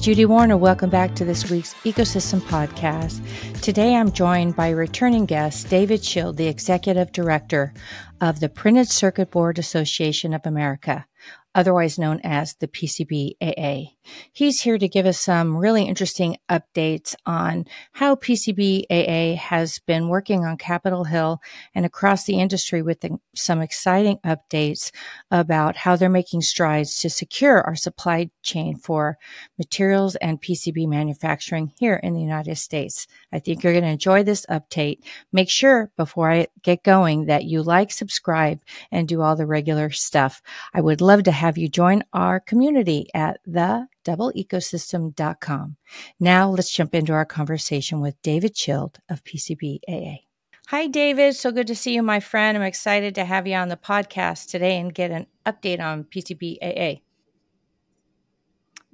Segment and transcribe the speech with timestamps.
[0.00, 0.56] Judy Warner.
[0.56, 3.20] Welcome back to this week's Ecosystem Podcast.
[3.60, 7.72] Today I'm joined by returning guest David Schild, the Executive Director
[8.20, 11.06] of the Printed Circuit Board Association of America
[11.54, 13.90] otherwise known as the PCBAA.
[14.32, 20.44] He's here to give us some really interesting updates on how PCBAA has been working
[20.44, 21.40] on Capitol Hill
[21.74, 24.90] and across the industry with the, some exciting updates
[25.30, 29.16] about how they're making strides to secure our supply chain for
[29.58, 33.06] materials and PCB manufacturing here in the United States.
[33.32, 34.98] I think you're going to enjoy this update.
[35.32, 39.90] Make sure before I get going that you like, subscribe, and do all the regular
[39.90, 40.42] stuff.
[40.72, 45.76] I would love to have you join our community at thedoubleecosystem.com.
[46.18, 50.20] Now let's jump into our conversation with David Schild of PCBAA.
[50.68, 51.36] Hi, David.
[51.36, 52.56] So good to see you, my friend.
[52.56, 57.02] I'm excited to have you on the podcast today and get an update on PCBAA.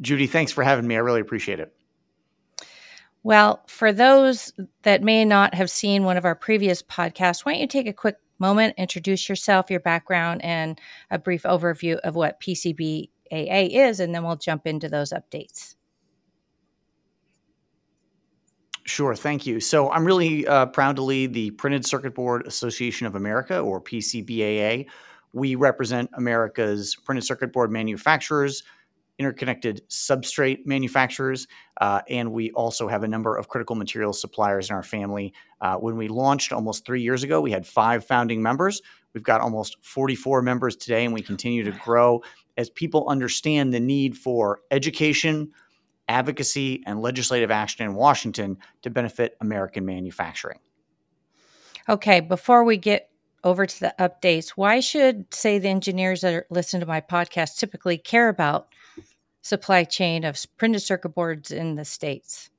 [0.01, 0.97] Judy, thanks for having me.
[0.97, 1.73] I really appreciate it.
[3.23, 7.61] Well, for those that may not have seen one of our previous podcasts, why don't
[7.61, 12.41] you take a quick moment, introduce yourself, your background, and a brief overview of what
[12.41, 15.77] PCBAA is, and then we'll jump into those updates.
[18.85, 19.61] Sure, thank you.
[19.61, 23.81] So I'm really uh, proud to lead the Printed Circuit Board Association of America, or
[23.81, 24.87] PCBAA.
[25.33, 28.65] We represent America's printed circuit board manufacturers,
[29.21, 31.47] interconnected substrate manufacturers,
[31.83, 35.35] uh, and we also have a number of critical materials suppliers in our family.
[35.61, 38.81] Uh, when we launched almost three years ago, we had five founding members.
[39.13, 42.23] We've got almost 44 members today, and we continue to grow
[42.57, 45.53] as people understand the need for education,
[46.09, 50.61] advocacy, and legislative action in Washington to benefit American manufacturing.
[51.91, 53.11] Okay, before we get
[53.45, 57.59] over to the updates, why should, say, the engineers that are listening to my podcast
[57.59, 58.69] typically care about
[59.43, 62.51] supply chain of printed circuit boards in the States?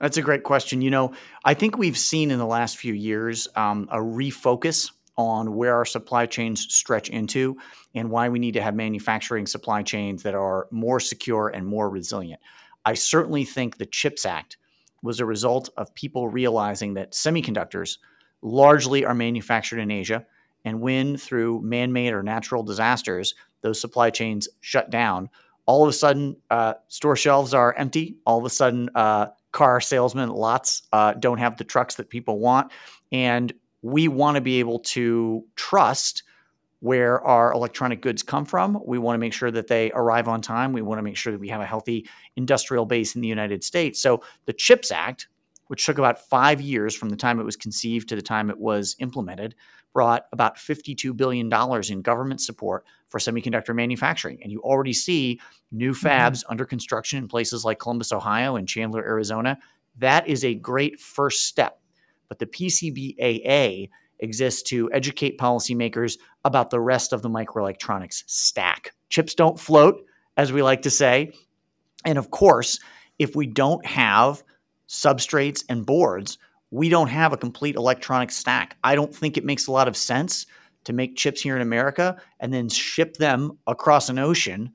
[0.00, 0.82] That's a great question.
[0.82, 1.12] You know,
[1.44, 5.84] I think we've seen in the last few years um, a refocus on where our
[5.84, 7.56] supply chains stretch into
[7.94, 11.88] and why we need to have manufacturing supply chains that are more secure and more
[11.88, 12.40] resilient.
[12.84, 14.56] I certainly think the CHIPS Act
[15.02, 17.98] was a result of people realizing that semiconductors
[18.40, 20.26] largely are manufactured in Asia
[20.64, 25.28] and when through man made or natural disasters, those supply chains shut down,
[25.66, 28.16] all of a sudden uh, store shelves are empty.
[28.26, 32.38] All of a sudden, uh, car salesmen lots uh, don't have the trucks that people
[32.38, 32.72] want.
[33.12, 33.52] And
[33.82, 36.22] we want to be able to trust
[36.80, 38.80] where our electronic goods come from.
[38.84, 40.72] We want to make sure that they arrive on time.
[40.72, 43.62] We want to make sure that we have a healthy industrial base in the United
[43.62, 44.00] States.
[44.00, 45.28] So the CHIPS Act,
[45.68, 48.58] which took about five years from the time it was conceived to the time it
[48.58, 49.54] was implemented,
[49.92, 51.52] brought about $52 billion
[51.90, 54.38] in government support for semiconductor manufacturing.
[54.42, 56.06] And you already see new mm-hmm.
[56.06, 56.52] fabs mm-hmm.
[56.52, 59.58] under construction in places like Columbus, Ohio and Chandler, Arizona.
[59.98, 61.78] That is a great first step.
[62.28, 68.92] But the PCBAA exists to educate policymakers about the rest of the microelectronics stack.
[69.10, 70.04] Chips don't float,
[70.36, 71.32] as we like to say.
[72.04, 72.78] And of course,
[73.18, 74.42] if we don't have
[74.88, 76.38] substrates and boards,
[76.72, 78.78] we don't have a complete electronic stack.
[78.82, 80.46] I don't think it makes a lot of sense
[80.84, 84.72] to make chips here in America and then ship them across an ocean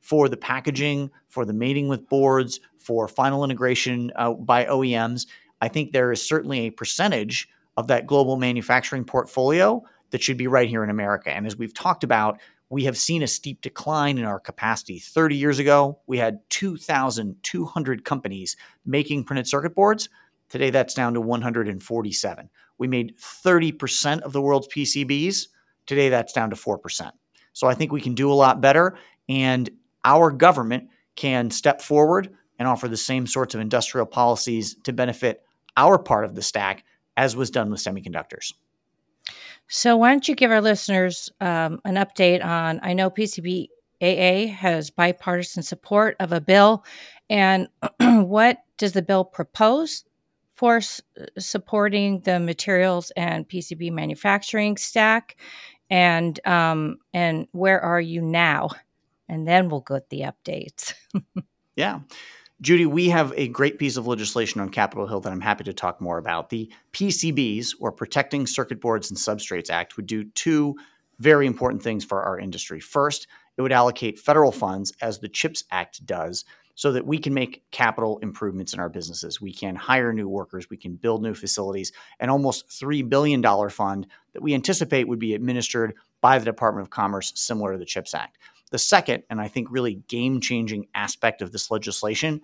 [0.00, 5.26] for the packaging, for the mating with boards, for final integration uh, by OEMs.
[5.60, 10.46] I think there is certainly a percentage of that global manufacturing portfolio that should be
[10.46, 11.30] right here in America.
[11.30, 15.00] And as we've talked about, we have seen a steep decline in our capacity.
[15.00, 18.56] 30 years ago, we had 2,200 companies
[18.86, 20.08] making printed circuit boards.
[20.50, 22.50] Today, that's down to 147.
[22.78, 25.46] We made 30% of the world's PCBs.
[25.86, 27.10] Today, that's down to 4%.
[27.52, 28.98] So I think we can do a lot better.
[29.28, 29.70] And
[30.04, 35.42] our government can step forward and offer the same sorts of industrial policies to benefit
[35.76, 36.84] our part of the stack
[37.16, 38.52] as was done with semiconductors.
[39.68, 42.80] So, why don't you give our listeners um, an update on?
[42.82, 46.84] I know PCBAA has bipartisan support of a bill,
[47.28, 47.68] and
[48.00, 50.04] what does the bill propose?
[50.60, 51.00] For s-
[51.38, 55.38] supporting the materials and PCB manufacturing stack,
[55.88, 58.68] and um, and where are you now?
[59.26, 60.92] And then we'll get the updates.
[61.76, 62.00] yeah.
[62.60, 65.72] Judy, we have a great piece of legislation on Capitol Hill that I'm happy to
[65.72, 66.50] talk more about.
[66.50, 70.76] The PCBs, or Protecting Circuit Boards and Substrates Act, would do two
[71.20, 72.80] very important things for our industry.
[72.80, 76.44] First, it would allocate federal funds, as the CHIPS Act does,
[76.80, 79.38] so that we can make capital improvements in our businesses.
[79.38, 84.06] We can hire new workers, we can build new facilities, an almost $3 billion fund
[84.32, 85.92] that we anticipate would be administered
[86.22, 88.38] by the Department of Commerce, similar to the CHIPS Act.
[88.70, 92.40] The second, and I think really game changing aspect of this legislation,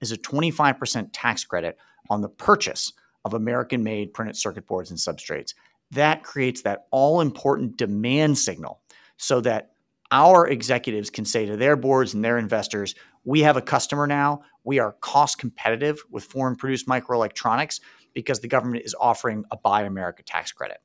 [0.00, 1.76] is a 25% tax credit
[2.10, 2.92] on the purchase
[3.24, 5.54] of American made printed circuit boards and substrates.
[5.90, 8.82] That creates that all important demand signal
[9.16, 9.72] so that
[10.12, 14.42] our executives can say to their boards and their investors, we have a customer now.
[14.64, 17.80] We are cost competitive with foreign produced microelectronics
[18.12, 20.78] because the government is offering a Buy America tax credit.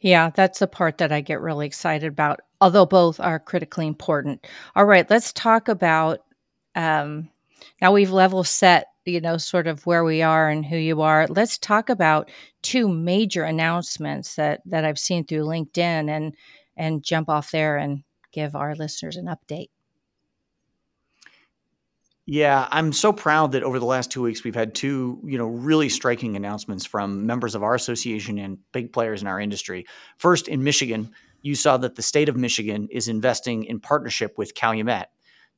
[0.00, 4.46] Yeah, that's the part that I get really excited about, although both are critically important.
[4.76, 6.20] All right, let's talk about
[6.76, 7.30] um,
[7.82, 11.26] now we've level set, you know, sort of where we are and who you are.
[11.28, 12.30] Let's talk about
[12.62, 16.34] two major announcements that that I've seen through LinkedIn and
[16.76, 19.70] and jump off there and give our listeners an update.
[22.30, 25.46] Yeah, I'm so proud that over the last two weeks we've had two, you know,
[25.46, 29.86] really striking announcements from members of our association and big players in our industry.
[30.18, 31.10] First, in Michigan,
[31.40, 35.06] you saw that the state of Michigan is investing in partnership with Calumet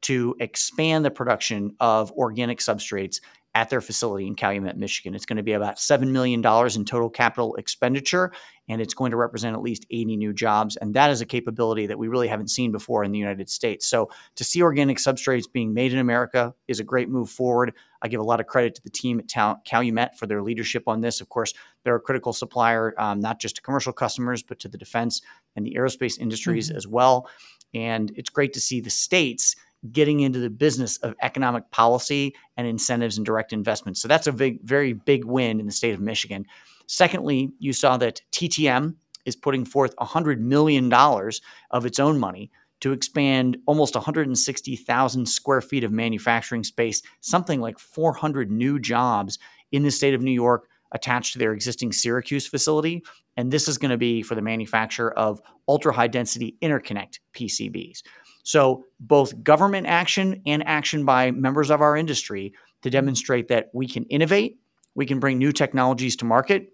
[0.02, 3.20] to expand the production of organic substrates
[3.54, 5.14] at their facility in Calumet, Michigan.
[5.14, 8.32] It's going to be about $7 million in total capital expenditure,
[8.68, 10.76] and it's going to represent at least 80 new jobs.
[10.76, 13.86] And that is a capability that we really haven't seen before in the United States.
[13.86, 17.74] So to see organic substrates being made in America is a great move forward.
[18.02, 21.00] I give a lot of credit to the team at Calumet for their leadership on
[21.00, 21.20] this.
[21.20, 21.52] Of course,
[21.82, 25.22] they're a critical supplier, um, not just to commercial customers, but to the defense
[25.56, 26.76] and the aerospace industries mm-hmm.
[26.76, 27.28] as well.
[27.74, 29.56] And it's great to see the states
[29.92, 34.00] getting into the business of economic policy and incentives and direct investments.
[34.00, 36.44] So that's a big, very big win in the state of Michigan.
[36.86, 38.94] Secondly, you saw that TTM
[39.24, 42.50] is putting forth $100 million of its own money
[42.80, 49.38] to expand almost 160,000 square feet of manufacturing space, something like 400 new jobs
[49.72, 53.02] in the state of New York attached to their existing Syracuse facility.
[53.36, 58.02] And this is going to be for the manufacture of ultra high density interconnect PCBs.
[58.50, 62.52] So, both government action and action by members of our industry
[62.82, 64.58] to demonstrate that we can innovate,
[64.96, 66.72] we can bring new technologies to market.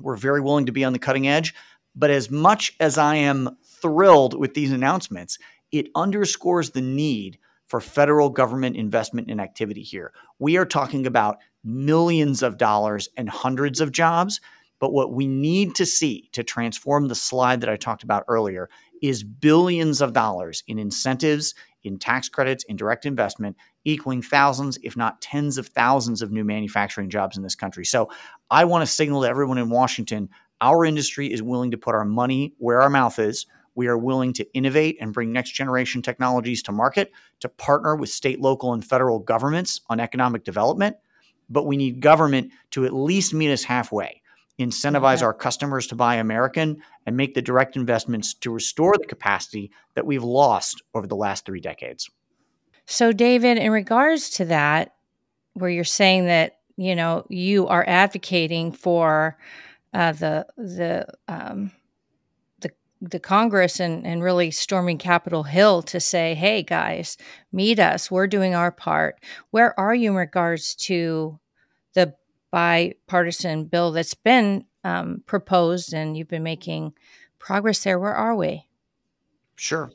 [0.00, 1.56] We're very willing to be on the cutting edge.
[1.96, 5.38] But as much as I am thrilled with these announcements,
[5.72, 7.36] it underscores the need
[7.66, 10.12] for federal government investment and activity here.
[10.38, 14.40] We are talking about millions of dollars and hundreds of jobs.
[14.80, 18.70] But what we need to see to transform the slide that I talked about earlier
[19.02, 24.96] is billions of dollars in incentives, in tax credits, in direct investment, equaling thousands, if
[24.96, 27.84] not tens of thousands of new manufacturing jobs in this country.
[27.84, 28.10] So
[28.50, 30.28] I want to signal to everyone in Washington
[30.60, 33.46] our industry is willing to put our money where our mouth is.
[33.74, 38.10] We are willing to innovate and bring next generation technologies to market, to partner with
[38.10, 40.96] state, local, and federal governments on economic development.
[41.48, 44.20] But we need government to at least meet us halfway
[44.58, 49.70] incentivize our customers to buy American, and make the direct investments to restore the capacity
[49.94, 52.10] that we've lost over the last three decades.
[52.86, 54.94] So, David, in regards to that,
[55.54, 59.36] where you're saying that you know you are advocating for
[59.92, 61.70] uh, the the um,
[62.60, 62.70] the
[63.00, 67.16] the Congress and and really storming Capitol Hill to say, "Hey, guys,
[67.52, 68.10] meet us.
[68.10, 71.38] We're doing our part." Where are you in regards to
[72.50, 76.94] bipartisan bill that's been um, proposed, and you've been making
[77.38, 77.98] progress there.
[77.98, 78.66] Where are we?
[79.56, 79.90] Sure.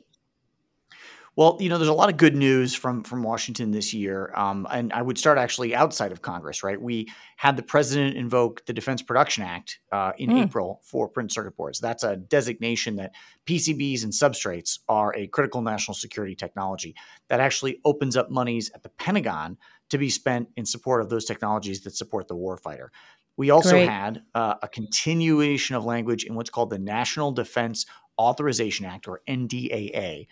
[1.36, 4.68] Well, you know, there's a lot of good news from from Washington this year, um,
[4.70, 6.62] and I would start actually outside of Congress.
[6.62, 10.44] Right, we had the president invoke the Defense Production Act uh, in mm.
[10.44, 11.80] April for print circuit boards.
[11.80, 13.14] That's a designation that
[13.46, 16.94] PCBs and substrates are a critical national security technology
[17.28, 19.58] that actually opens up monies at the Pentagon
[19.90, 22.88] to be spent in support of those technologies that support the warfighter.
[23.36, 23.88] We also Great.
[23.88, 27.86] had uh, a continuation of language in what's called the National Defense
[28.18, 30.28] Authorization Act, or NDAA.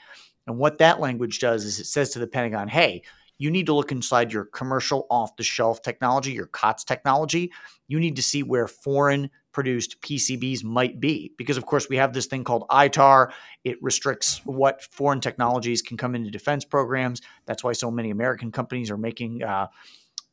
[0.47, 3.03] And what that language does is it says to the Pentagon, hey,
[3.43, 7.51] you need to look inside your commercial off the shelf technology, your COTS technology.
[7.89, 11.33] You need to see where foreign produced PCBs might be.
[11.37, 13.33] Because, of course, we have this thing called ITAR.
[13.65, 17.21] It restricts what foreign technologies can come into defense programs.
[17.47, 19.67] That's why so many American companies are making uh,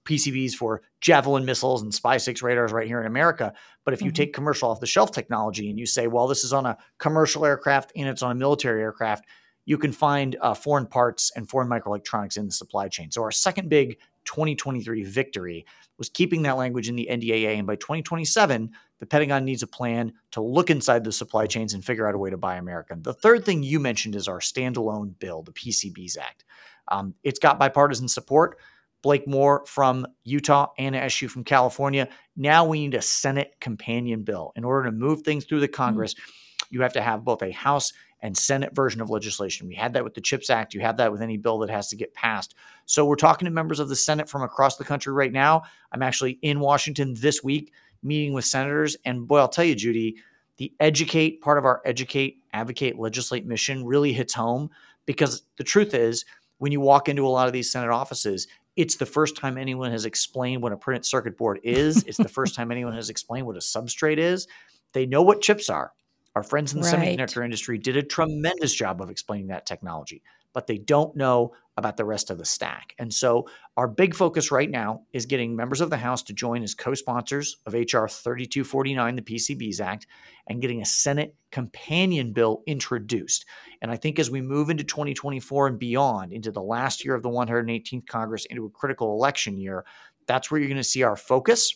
[0.06, 3.54] PCBs for Javelin missiles and SPY-6 radars right here in America.
[3.86, 4.18] But if you mm-hmm.
[4.18, 7.44] take commercial off the shelf technology and you say, well, this is on a commercial
[7.44, 9.26] aircraft and it's on a military aircraft,
[9.66, 13.12] you can find uh, foreign parts and foreign microelectronics in the supply chain.
[13.12, 15.66] So our second big 2023 victory
[15.98, 17.58] was keeping that language in the NDAA.
[17.58, 21.84] And by 2027, the Pentagon needs a plan to look inside the supply chains and
[21.84, 23.02] figure out a way to buy American.
[23.02, 26.46] The third thing you mentioned is our standalone bill, the PCBs Act.
[26.90, 28.58] Um, it's got bipartisan support.
[29.02, 32.10] Blake Moore from Utah, Anna Eshoo from California.
[32.36, 34.52] Now we need a Senate companion bill.
[34.56, 35.76] In order to move things through the mm-hmm.
[35.76, 36.66] Congress, mm-hmm.
[36.72, 39.68] you have to have both a House and Senate version of legislation.
[39.68, 40.74] We had that with the CHIPS Act.
[40.74, 42.56] You have that with any bill that has to get passed.
[42.86, 45.64] So we're talking to members of the Senate from across the country right now.
[45.92, 47.72] I'm actually in Washington this week
[48.04, 48.98] meeting with senators.
[49.06, 50.18] And boy, I'll tell you, Judy,
[50.58, 54.70] the educate part of our educate, advocate, legislate mission really hits home
[55.06, 56.26] because the truth is,
[56.58, 59.92] when you walk into a lot of these Senate offices, it's the first time anyone
[59.92, 62.04] has explained what a printed circuit board is.
[62.04, 64.48] it's the first time anyone has explained what a substrate is.
[64.92, 65.94] They know what chips are.
[66.36, 67.18] Our friends in the right.
[67.18, 70.22] semiconductor industry did a tremendous job of explaining that technology,
[70.54, 72.94] but they don't know about the rest of the stack.
[73.00, 76.62] And so, our big focus right now is getting members of the House to join
[76.62, 78.08] as co sponsors of H.R.
[78.08, 80.06] 3249, the PCBs Act,
[80.48, 83.46] and getting a Senate companion bill introduced.
[83.82, 87.24] And I think as we move into 2024 and beyond, into the last year of
[87.24, 89.86] the 118th Congress, into a critical election year,
[90.28, 91.74] that's where you're going to see our focus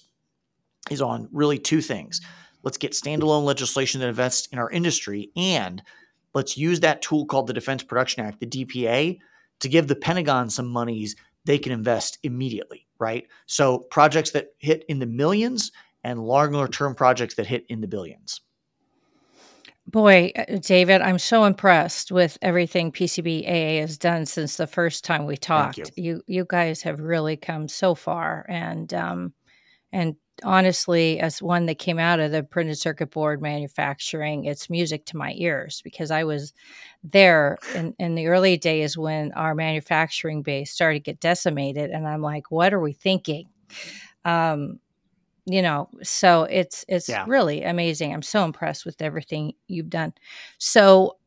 [0.91, 2.21] is on really two things.
[2.63, 5.83] Let's get standalone legislation that invests in our industry, and
[6.33, 9.19] let's use that tool called the Defense Production Act, the DPA,
[9.59, 11.15] to give the Pentagon some monies
[11.45, 13.27] they can invest immediately, right?
[13.45, 15.71] So projects that hit in the millions
[16.03, 18.41] and longer term projects that hit in the billions.
[19.85, 25.25] Boy, uh, David, I'm so impressed with everything PCBAA has done since the first time
[25.25, 25.77] we talked.
[25.77, 25.85] You.
[25.97, 26.21] you.
[26.25, 29.33] you guys have really come so far, and um,
[29.91, 35.05] and honestly, as one that came out of the printed circuit board manufacturing, it's music
[35.05, 36.53] to my ears because I was
[37.03, 42.07] there in, in the early days when our manufacturing base started to get decimated, and
[42.07, 43.47] I'm like, what are we thinking?
[44.25, 44.79] Um,
[45.45, 47.25] you know so it's it's yeah.
[47.27, 50.13] really amazing i'm so impressed with everything you've done
[50.57, 51.17] so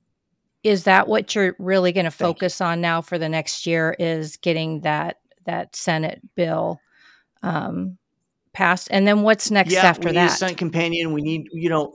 [0.62, 4.36] is that what you're really going to focus on now for the next year is
[4.38, 6.80] getting that that senate bill
[7.42, 7.98] um
[8.56, 11.68] passed and then what's next yeah, after we that need a companion we need you
[11.68, 11.94] know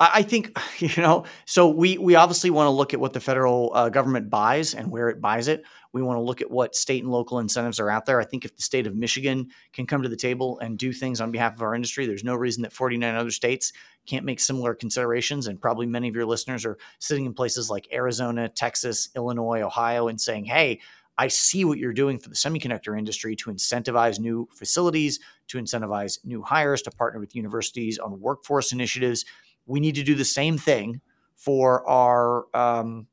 [0.00, 1.24] I think you know.
[1.46, 4.90] So we we obviously want to look at what the federal uh, government buys and
[4.90, 5.62] where it buys it.
[5.92, 8.20] We want to look at what state and local incentives are out there.
[8.20, 11.20] I think if the state of Michigan can come to the table and do things
[11.20, 13.72] on behalf of our industry, there's no reason that 49 other states
[14.04, 15.46] can't make similar considerations.
[15.46, 20.08] And probably many of your listeners are sitting in places like Arizona, Texas, Illinois, Ohio,
[20.08, 20.80] and saying, "Hey."
[21.16, 26.18] I see what you're doing for the semiconductor industry to incentivize new facilities, to incentivize
[26.24, 29.24] new hires, to partner with universities on workforce initiatives
[29.66, 31.00] we need to do the same thing
[31.36, 33.06] for our um,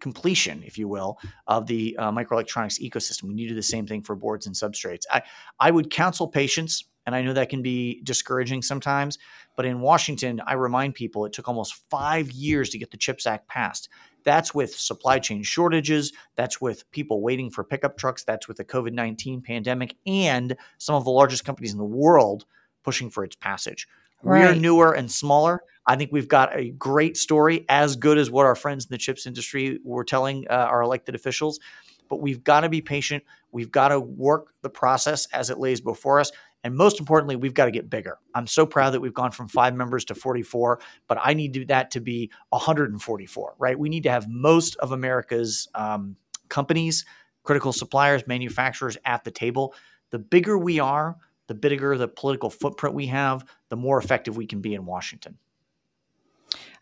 [0.00, 3.24] completion, if you will, of the uh, microelectronics ecosystem.
[3.24, 5.02] We need to do the same thing for boards and substrates.
[5.10, 5.22] I,
[5.58, 9.18] I would counsel patience, and I know that can be discouraging sometimes,
[9.56, 13.26] but in Washington, I remind people it took almost five years to get the CHIPS
[13.26, 13.88] Act passed.
[14.24, 16.12] That's with supply chain shortages.
[16.34, 18.24] That's with people waiting for pickup trucks.
[18.24, 22.46] That's with the COVID 19 pandemic and some of the largest companies in the world
[22.82, 23.86] pushing for its passage.
[24.22, 24.40] Right.
[24.40, 25.62] We're newer and smaller.
[25.86, 28.98] I think we've got a great story, as good as what our friends in the
[28.98, 31.60] chips industry were telling uh, our elected officials.
[32.08, 33.22] But we've got to be patient.
[33.52, 36.32] We've got to work the process as it lays before us.
[36.64, 38.18] And most importantly, we've got to get bigger.
[38.34, 41.90] I'm so proud that we've gone from five members to 44, but I need that
[41.92, 43.78] to be 144, right?
[43.78, 46.16] We need to have most of America's um,
[46.48, 47.04] companies,
[47.42, 49.74] critical suppliers, manufacturers at the table.
[50.08, 51.16] The bigger we are,
[51.48, 55.36] the bigger the political footprint we have, the more effective we can be in Washington.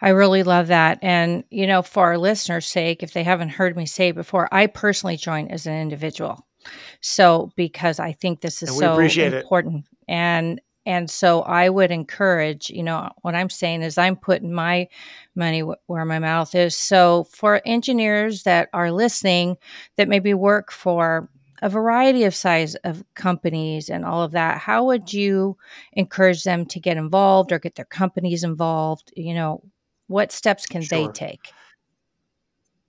[0.00, 0.98] I really love that.
[1.02, 4.66] And, you know, for our listeners' sake, if they haven't heard me say before, I
[4.66, 6.46] personally joined as an individual.
[7.00, 9.84] So, because I think this is so important.
[9.84, 9.88] It.
[10.08, 14.88] And, and so I would encourage, you know, what I'm saying is I'm putting my
[15.34, 16.76] money where my mouth is.
[16.76, 19.56] So for engineers that are listening
[19.96, 21.28] that maybe work for
[21.62, 25.56] a variety of size of companies and all of that how would you
[25.92, 29.62] encourage them to get involved or get their companies involved you know
[30.08, 31.06] what steps can sure.
[31.06, 31.52] they take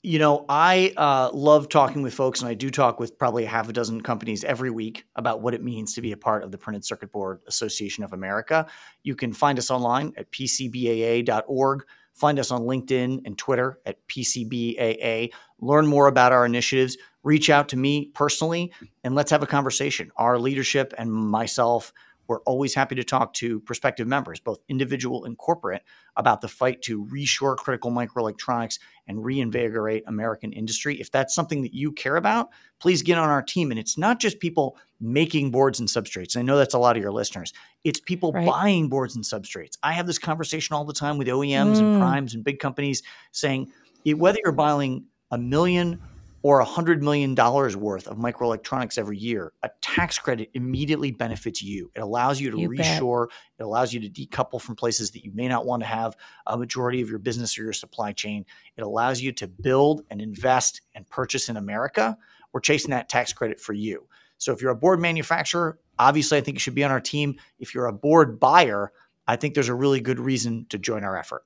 [0.03, 3.69] you know i uh, love talking with folks and i do talk with probably half
[3.69, 6.57] a dozen companies every week about what it means to be a part of the
[6.57, 8.67] printed circuit board association of america.
[9.03, 11.83] You can find us online at pcbaa.org
[12.13, 15.31] find us on linkedin and twitter at pcbaa
[15.63, 16.98] learn more about our initiatives.
[17.24, 18.72] Reach out to me personally
[19.03, 20.12] and let's have a conversation.
[20.17, 21.93] Our leadership and myself,
[22.27, 25.84] we're always happy to talk to prospective members, both individual and corporate,
[26.15, 31.00] about the fight to reshore critical microelectronics and reinvigorate American industry.
[31.00, 32.50] If that's something that you care about,
[32.80, 33.72] please get on our team.
[33.72, 36.38] And it's not just people making boards and substrates.
[36.38, 37.51] I know that's a lot of your listeners.
[37.84, 38.46] It's people right.
[38.46, 39.77] buying boards and substrates.
[39.84, 41.80] I have this conversation all the time with OEMs mm.
[41.80, 43.72] and primes and big companies saying
[44.06, 46.00] whether you're buying a million
[46.44, 51.90] or $100 million worth of microelectronics every year, a tax credit immediately benefits you.
[51.96, 53.02] It allows you to You bet.
[53.02, 56.18] reshore, it allows you to decouple from places that you may not want to have
[56.46, 58.46] a majority of your business or your supply chain.
[58.76, 62.18] It allows you to build and invest and purchase in America.
[62.52, 64.06] We're chasing that tax credit for you.
[64.38, 67.36] So if you're a board manufacturer, obviously I think you should be on our team.
[67.58, 68.92] If you're a board buyer,
[69.26, 71.46] I think there's a really good reason to join our effort.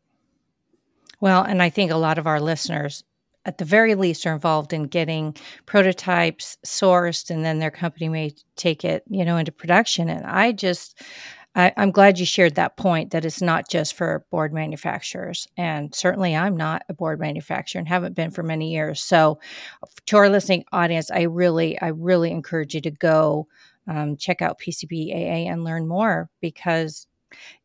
[1.20, 3.04] Well, and I think a lot of our listeners,
[3.48, 5.36] at the very least, are involved in getting
[5.66, 10.10] prototypes sourced, and then their company may take it, you know, into production.
[10.10, 11.02] And I just,
[11.56, 15.48] I, I'm glad you shared that point that it's not just for board manufacturers.
[15.58, 19.02] And certainly, I'm not a board manufacturer and haven't been for many years.
[19.02, 19.40] So,
[20.08, 23.48] to our listening audience, I really, I really encourage you to go
[23.88, 27.08] um, check out PCBAA and learn more because,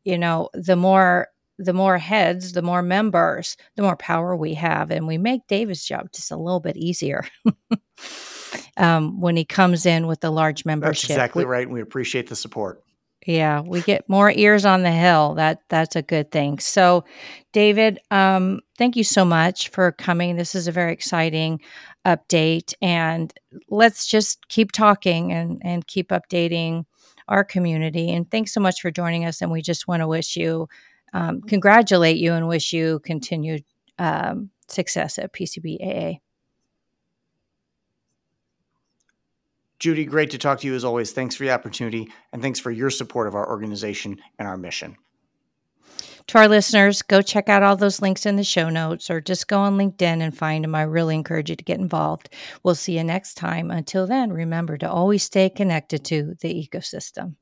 [0.04, 1.28] you know, the more
[1.64, 5.84] the more heads, the more members, the more power we have, and we make David's
[5.84, 7.24] job just a little bit easier
[8.76, 11.08] um, when he comes in with the large membership.
[11.08, 11.66] That's exactly We- right.
[11.66, 12.82] And we appreciate the support.
[13.26, 15.34] yeah, we get more ears on the hill.
[15.34, 16.58] That that's a good thing.
[16.58, 17.04] So,
[17.52, 20.36] David, um, thank you so much for coming.
[20.36, 21.60] This is a very exciting
[22.04, 23.32] update, and
[23.68, 26.84] let's just keep talking and and keep updating
[27.28, 28.10] our community.
[28.10, 29.40] And thanks so much for joining us.
[29.40, 30.68] And we just want to wish you,
[31.12, 33.64] um, congratulate you, and wish you continued
[33.98, 36.20] um, success at PCBAA.
[39.78, 41.10] Judy, great to talk to you as always.
[41.10, 44.96] Thanks for the opportunity and thanks for your support of our organization and our mission.
[46.28, 49.48] To our listeners, go check out all those links in the show notes or just
[49.48, 50.76] go on LinkedIn and find them.
[50.76, 52.28] I really encourage you to get involved.
[52.62, 53.72] We'll see you next time.
[53.72, 57.34] Until then, remember to always stay connected to the ecosystem.